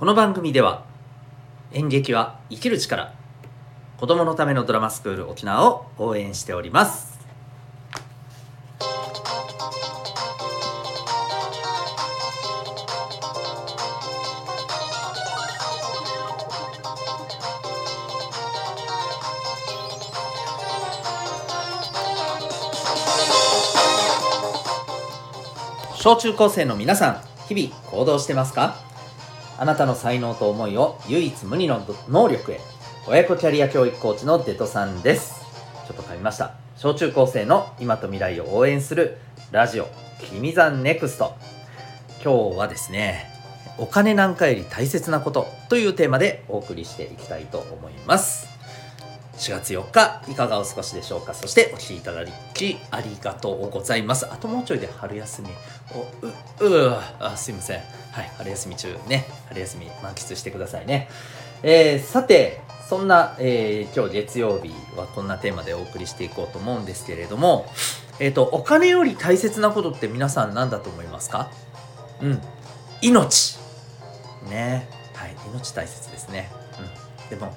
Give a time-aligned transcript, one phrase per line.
[0.00, 0.86] この番組では
[1.72, 3.12] 演劇は生きる力
[3.98, 7.20] 子供のためのドラマスクール沖縄を応援しております。
[25.96, 28.88] 小中高生の皆さん日々行動してますか？
[29.60, 32.60] あなたの才能と思いを唯一無二の能力へ。
[33.06, 35.44] 親子キャリア教育コーチのデトさんです。
[35.86, 39.18] ちょっと噛みました小中高生の今と未来を応援する
[39.50, 39.88] ラジオ
[40.30, 41.34] 君山ネクスト。
[42.24, 43.26] 今日はですね
[43.76, 48.49] お金なんかより大切なことというテーマでお送りしていきたいと思います。
[49.40, 51.32] 4月4日いかがお過ごしでしょうか？
[51.32, 54.30] そしてお聴きいただきありがとうございます。
[54.30, 55.48] あともうちょいで春休み
[55.94, 57.78] おううあすいません。
[57.78, 59.26] はい春休み中ね。
[59.48, 61.08] 春休み満喫してくださいね。
[61.62, 67.66] えー、さてそんな、えー、今日月曜日はこんなテーマでお送りしていこうと思うんですけれども
[68.18, 71.50] えっ、ー、とお金より大切なことって皆さん何だと思いますか？
[72.20, 72.42] うん。
[73.00, 73.56] 命。
[74.50, 74.86] ね。
[75.14, 76.50] はい命大切ですね。
[77.30, 77.38] うん。
[77.38, 77.56] でも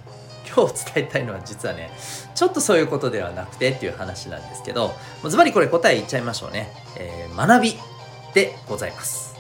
[0.54, 1.90] 今日伝えたいのは実はね
[2.36, 4.94] ちょっとそういうことではなくてっていう話なんですけど
[5.28, 7.76] ズバリこれ答え言っちゃいましょうね、えー、学び
[8.34, 9.36] でございます、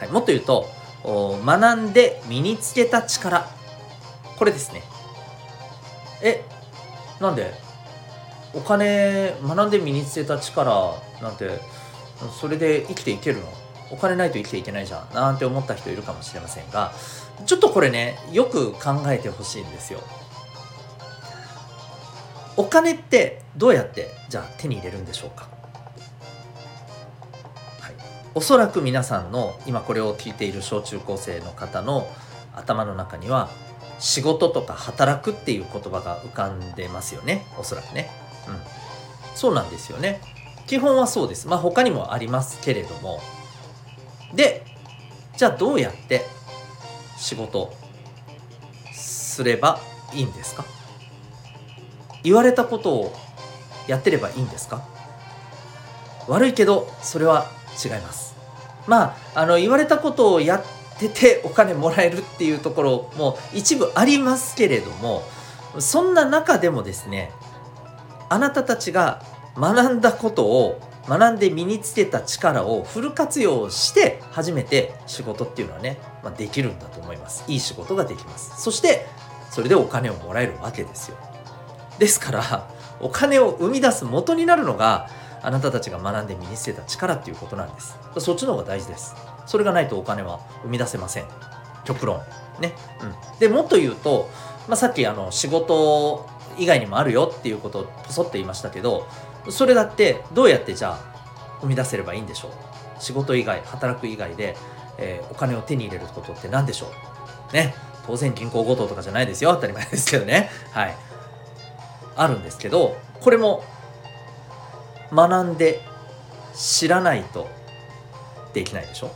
[0.00, 0.66] はい、もっと言うと
[1.06, 3.46] 学んで身につけた力。
[4.38, 4.82] これですね。
[6.22, 6.42] え
[7.20, 7.52] なんで
[8.54, 11.60] お金学んで身につけた力なんて
[12.40, 13.46] それで生きていけるの？
[13.90, 15.14] お金ないと生きていけないじゃん。
[15.14, 16.92] なんて思った人いるかもしれませんが
[17.44, 20.00] ちょっとこれねよく考えてほしいんですよ。
[22.56, 25.48] お金ってどうやってじゃあ手に入れるんでしょうか、
[27.80, 27.94] はい、
[28.34, 32.06] おそらく皆さんの今これを聞いている小中高生の方の
[32.54, 33.50] 頭の中には
[33.98, 37.46] 仕事とか働くっていう言葉が浮かんでますよね。
[37.58, 38.10] おそらくね。
[38.48, 38.60] うん。
[39.34, 40.20] そうなんですよね。
[40.66, 41.48] 基本はそうです。
[41.48, 43.20] まあ他にもありますけれども。
[44.34, 44.64] で
[45.36, 46.22] じゃあどうやって
[47.16, 47.72] 仕事
[48.92, 49.80] すれば
[50.12, 50.64] いいんですか？
[52.24, 53.14] 言われたことを
[53.86, 54.82] やってればいいんですか？
[56.26, 57.46] 悪いけどそれは
[57.84, 58.34] 違います。
[58.86, 65.22] まああの言われたことをやっててお金もらえるっていうところも一部ありますけれども
[65.78, 67.30] そんな中でもですね
[68.28, 69.22] あなたたちが
[69.56, 77.44] 学んだことを学んで身につけた力をフル活用して初めて仕事っていうのはね、まあ、できるんだと思います。
[77.46, 78.62] いい仕事ができます。
[78.62, 79.06] そして
[79.50, 81.16] それでお金をもらえるわけですよ。
[81.98, 82.68] ですから
[83.00, 85.08] お金を生み出す元になるのが
[85.42, 87.98] あなたたちが学んで身につけた力っていうことなんです。
[88.18, 89.14] そっちの方が大事です。
[89.46, 91.24] それがないとお金は生み出せません。
[91.84, 92.20] 極論。
[92.60, 92.72] ね、
[93.02, 94.30] うん、でもっと言うと、
[94.68, 99.08] まあ、さっきあの仕事以外にもあるよっていうことをポソッと言いましたけど
[99.50, 102.52] それだってどうやってじゃあ生み出せればいいんでしょう？
[103.00, 104.56] 仕事以外働く以外で、
[104.98, 106.92] えー、お金を手に入れることって何でしょ
[107.50, 107.52] う？
[107.52, 107.74] ね。
[108.06, 109.52] 当然銀行強盗とかじゃないですよ。
[109.54, 110.50] 当たり前ですけどね。
[110.72, 110.96] はい。
[112.16, 113.64] あるんですけどこれも
[115.12, 115.80] 学んで
[116.54, 117.48] 知らないと
[118.52, 119.10] できないでしょ？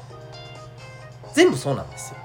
[1.35, 2.17] 全部そうなんですよ。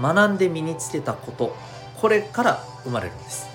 [0.00, 1.54] 学んで身につけたこと
[2.00, 3.46] これから生まれるんです。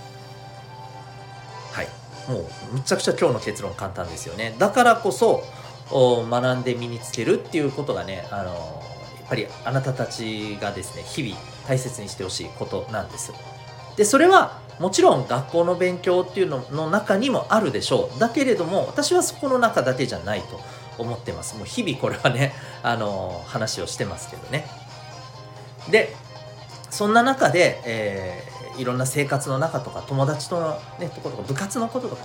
[1.71, 1.87] はい。
[2.29, 4.55] もうむちゃくちゃ今日の結論簡単ですよね。
[4.59, 5.43] だからこそ
[5.91, 8.55] 学んで身につけるっていうことがねあのや
[9.25, 11.35] っぱりあなたたちがですね日々
[11.67, 13.33] 大切にしてほしいことなんです。
[13.97, 18.19] でそれはもちろん学校の勉強っていうのの中にもあるでしょう。
[18.19, 20.59] だけれども私はそこの中だけじゃないと
[20.97, 21.57] 思ってます。
[21.57, 24.67] もう日々これはね あの話をしてますけどね。
[25.89, 26.15] で
[26.89, 32.23] そんな中で、えー、いろんな生活の中とか友達との、ね、ところとか部活のこととか、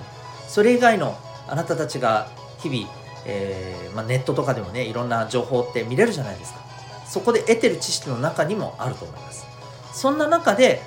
[0.49, 1.17] それ以外の
[1.49, 2.29] あなたたちが
[2.59, 2.89] 日々、
[3.27, 6.61] えーまあ、ネットとかでもねいろんな情報って見れるじゃないですか。
[7.07, 9.45] そこで得てる知識の中にもあると思います。
[9.93, 10.83] そんな中で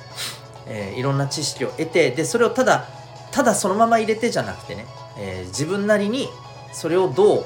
[0.69, 2.87] えー、いろんな知識を得てでそれをただ
[3.31, 4.85] ただそのまま入れてじゃなくてね、
[5.17, 6.29] えー、自分なりに
[6.73, 7.45] それをどう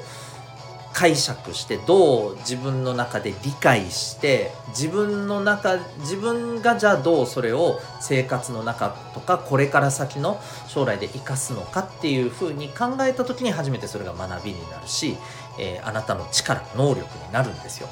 [0.93, 15.17] 解釈してどう自分の中で理解して自分の中自分がじゃあどうそれを生活の中とかこれから先の将来で生かすのかっていうふうに考えた時に初めてそれが学びになるし、
[15.59, 17.87] えー、あなたの力能力になるんですよ。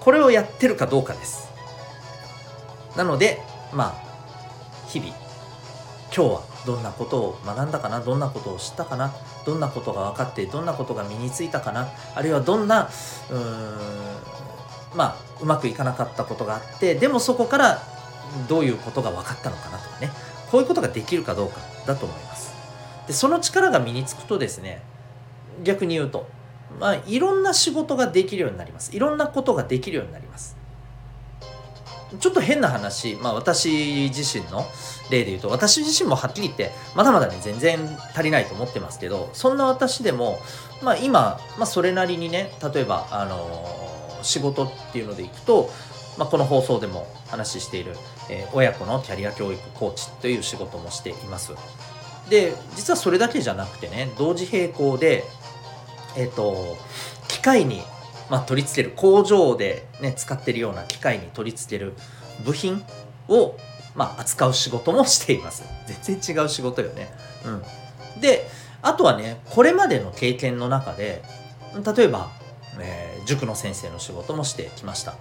[0.00, 1.48] これをやってるかどうかです。
[2.96, 3.42] なので
[3.72, 5.14] まあ日々
[6.14, 9.12] 今日はどんなことを学んだかなどんなことを知ったかな
[9.46, 12.90] どんなことが分かってどんなことが身についたかなあるいはどんな
[13.30, 17.82] うまあうまくいかなかったことがあってでもそこから
[18.48, 20.10] どういうことが分かったのかなとかね
[20.50, 22.52] こういうことができるかどうかだと思います。
[23.06, 24.82] でその力が身につくとですね
[25.64, 26.28] 逆に言うと
[26.78, 28.94] まあいろんな仕事ができるようになります。
[28.94, 30.61] いろんなことができるようになります。
[32.18, 34.66] ちょっと変な話、まあ、私自身の
[35.10, 37.78] 例で言うと私自身もはっきり言ってまだまだね全然
[38.14, 40.38] 足りないと思ってますけどそんな私でも、
[40.82, 45.70] まあ、今、まあ、それなりにね例えば、あのー、仕事っていうのでいくと、
[46.18, 47.94] まあ、この放送でも話している、
[48.30, 51.52] えー、親子のキャリア教育コーチという仕事もしています。
[52.28, 55.24] で実はそれだけじゃなくてね同時並行で
[56.16, 56.76] えっ、ー、と
[57.28, 57.82] 機械に
[58.30, 61.94] まあ、取り付ける工場で、ね、使ってるような機械に取り付ける
[62.44, 62.82] 部品
[63.28, 63.56] を、
[63.94, 65.64] まあ、扱う仕事もしています。
[66.02, 67.12] 全然違う仕事よね、
[67.44, 68.48] うん、で
[68.80, 71.22] あとはねこれまでの経験の中で
[71.96, 72.30] 例えば、
[72.78, 75.14] えー、塾の先生の仕事もしてきました、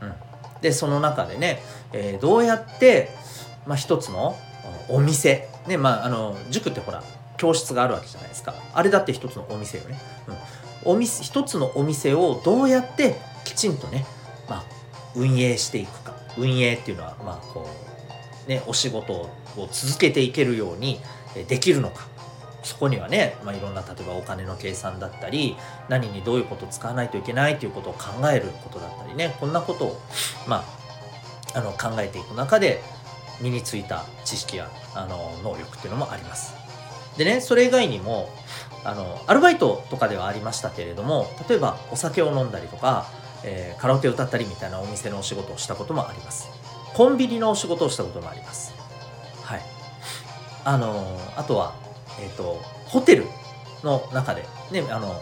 [0.00, 0.12] うん、
[0.60, 1.62] でその中でね、
[1.92, 3.10] えー、どうやって、
[3.66, 4.36] まあ、一つの
[4.88, 5.48] お店。
[5.66, 7.02] ねまああの塾ってほら
[7.36, 8.54] 教室があるわけじゃないですか。
[8.72, 9.98] あれだって一つのお店よね、
[10.84, 14.04] うん、お店一つのお店をどうやってきちんとね、
[14.48, 14.64] まあ、
[15.14, 16.12] 運営していくか。
[16.38, 17.68] 運営っていうのはまあこ
[18.46, 19.28] うねお仕事を
[19.70, 20.98] 続けていけるように
[21.48, 22.06] できるのか。
[22.62, 25.56] そこにはね、まあ、いろんな例えばお金の計算だったり
[25.88, 29.34] 何にどういうことを使わないといけないということを考えることだったりね。
[29.40, 30.00] こんなことを、
[30.46, 30.64] ま
[31.54, 32.80] あ、あの考えていく中で
[33.40, 36.54] 身についた知識やあの能力っていうのもあります。
[37.16, 38.30] でねそれ以外にも
[38.84, 43.06] あのアルバイトとかではありましたけれども例えばお酒を飲んだりとか、
[43.44, 46.48] えー、カラオケを歌ったりみたいなお店のお仕事をしたこともあります。
[46.94, 48.74] コンビニのお仕事をしたこともあります。
[49.42, 49.60] はい。
[50.64, 51.74] あのあとは
[52.20, 53.24] えっ、ー、とホテル
[53.82, 55.20] の中でねあの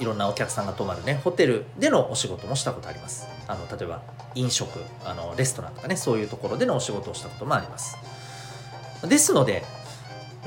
[0.00, 3.26] いろんなお客さんが泊まるねホテルでのお仕事もしたことあります。
[3.46, 4.02] あの例えば
[4.34, 4.70] 飲食
[5.04, 7.98] あのレストランとかねそういうところでのお仕事をしたこともあります。
[9.06, 9.64] ですので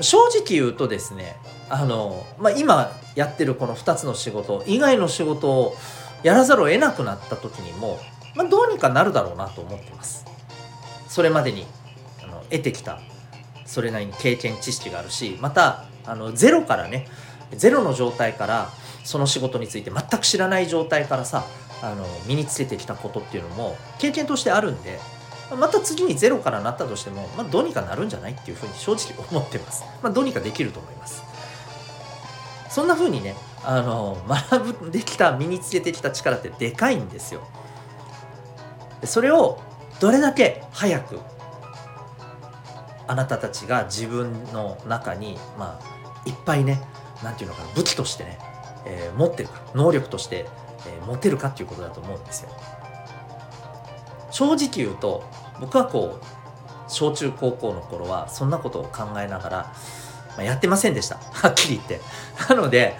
[0.00, 1.36] 正直言うとですね
[1.68, 5.76] あの、まあ、今やってるこの2つの仕事以外の仕事を
[6.22, 7.98] やらざるを得なくなった時にも、
[8.34, 10.24] まあ、どうにかなるだろうなと思ってます。
[11.08, 11.64] それまでに
[12.24, 13.00] あの得てきた
[13.66, 17.06] それなりに経験知識があるしまたあのゼロからね
[17.52, 18.68] ゼロの状態から
[19.04, 21.44] その仕事について全く知らない状態からさ
[21.82, 24.98] あの身につけてきたことっていうのも経験としてあるんで
[25.56, 29.84] また次にゼロからなったとしても、まあ、どうにかなるんじゃないっていうふうに正直思ってます。
[30.02, 31.22] まあ、どうにかできると思います。
[32.68, 37.40] そんな風にね、あの、学ぶできた、身につけてきた力ってでかいんですよ。
[39.04, 39.60] それを
[40.00, 41.20] どれだけ早く
[43.06, 46.80] あなたたちが自分の中に、まあ、いっぱいね、
[47.22, 48.38] なんていうのかな、武器としてね、
[48.86, 50.46] えー、持ってるか、能力として、
[50.86, 52.50] えー、持てるかっていうことだと思うんですよ。
[54.30, 55.22] 正直言うと
[55.60, 56.24] 僕はこう
[56.88, 59.56] 小中高校の頃はそんなことを考えながら、
[60.30, 61.16] まあ、やってませんでした。
[61.32, 62.00] はっきり言って。
[62.48, 62.96] なので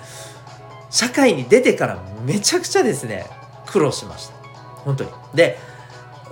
[0.90, 3.26] 社会に出てからめちゃくちゃですね
[3.66, 4.34] 苦労しました。
[4.84, 5.10] 本当に。
[5.34, 5.58] で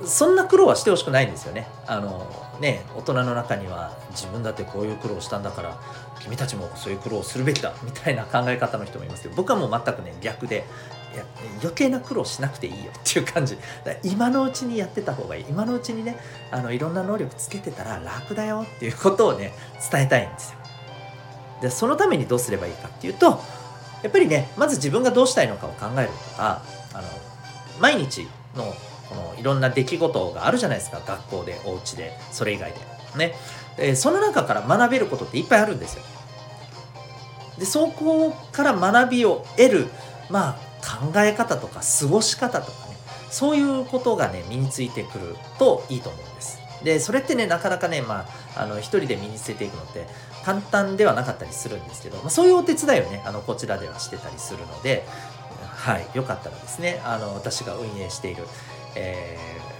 [0.05, 1.67] そんな苦労はしてほしくないんですよね。
[1.87, 2.27] あの
[2.61, 5.79] ね大人の中には自分だってこういう苦労したんだから
[6.21, 10.65] 君たちもそういう苦労をするべきだみたいな考え方の人もいますけど僕はもう全くね逆で
[11.15, 11.25] いや
[11.61, 13.59] 余計な苦労しなくていいよっていう感じ。
[14.03, 15.45] 今のうちにやってた方がいい。
[15.49, 16.19] 今のうちにね
[16.51, 19.53] あのいろんな能力つけてたら楽だよっていうことをね
[19.91, 20.59] 伝えたいんですよ。
[21.61, 23.41] でそのためにどうすればいいかっていうと
[24.03, 27.03] やっぱりねまず自分がどうしたいのかを考えるとかあの
[27.81, 28.27] 毎日
[28.57, 28.65] の
[29.09, 31.01] このいろんな出来事があるじゃないですか。
[31.07, 32.79] 学校でお家でそれ以外で。
[33.17, 33.35] ね、
[33.77, 36.03] え、その中から学べることっていっぱいあるんですよ。
[37.59, 39.87] でそこから学びを得る
[40.31, 42.97] まあ考え方とか過ごし方とかね
[43.31, 46.61] そういうことがね身についてくるといいと思うんです。
[46.85, 50.07] でそれってねなかなかねまああの一人で身につけていくのって
[50.45, 55.07] 簡単ではなかったりするんですけど、まあ、そういうお手伝いをねあのこちらではしてたりするので
[55.61, 58.45] はいよかったらですねあの私が運営している、
[58.97, 59.39] え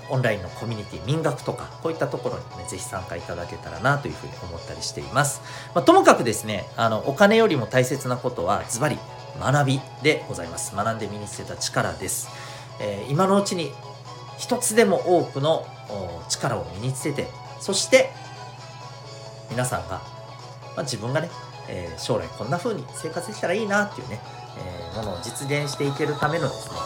[0.09, 5.43] ー、オンラインのコミュニティ民学とかこういったところにねぜひ参加いただけたらなというふうに思ったりしています、
[5.75, 8.99] まあ、ともかくですねあのお金よりも大切なことはズバリ
[9.39, 12.29] 学びでございます学んで身につけた力です、
[12.81, 13.73] えー、今のうちに
[14.39, 15.67] 一つでも多くの
[16.29, 17.29] 力を身につけて
[17.61, 18.11] そして
[19.51, 20.01] 皆さんが、
[20.75, 21.31] まあ、自分がね、
[21.69, 24.21] えー、将来こんな風に生活できたらいいなっていうね、
[24.59, 26.77] えー、ものを実現していけるためのですね、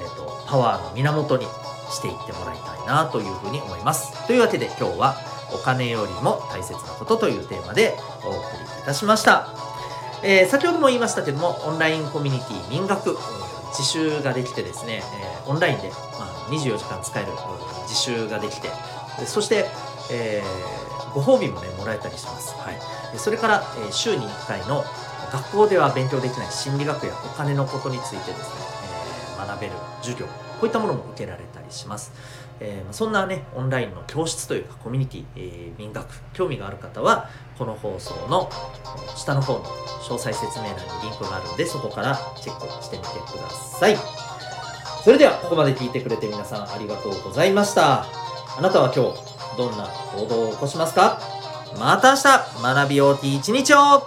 [0.00, 1.46] えーと、パワーの源に
[1.90, 4.26] していってもらいたいなというふうに思います。
[4.26, 5.16] というわけで今日は
[5.52, 9.67] お金よりも大切なことというテーマでお送りいたしました。
[10.22, 13.16] えー、先ほども言いましたけどもオンラインコミュニティ民学
[13.68, 17.32] 自習ができてですね、えー、オンラインで、まあ、24時間使える
[17.82, 18.68] 自習ができて
[19.26, 19.66] そして、
[20.10, 24.84] えー、ご褒美もねもらえたりします、はい、それから、え、週に1回の
[25.32, 28.60] 学校では勉強できない心理学やお金のことについてですね、
[29.36, 29.72] え、学べる
[30.02, 30.32] 授業こ
[30.62, 32.12] ういったものも受けられたりします、
[32.60, 38.50] えー、そんなねオンラインの教室というかコミュニティ、えー、民学興味がある方はこの放送の
[39.16, 43.96] 下の方の詳細説明欄にリンクがあるんでそこからチェックしてみてください。
[45.04, 48.02] それではここまで聞いてくれて皆さんありがとうございました。
[48.02, 51.20] あなたは今日どんな行動を起こしますか？
[51.78, 52.24] また明日
[52.62, 54.02] 学び OT 一日を